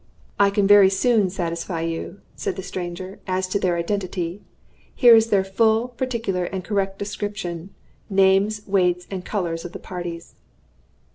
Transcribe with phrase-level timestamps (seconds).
[0.39, 4.41] "I can very soon satisfy you," said the stranger, "as to their identity.
[4.95, 7.69] Here is their full, particular, and correct description
[8.09, 10.33] names, weights, and colors of the parties."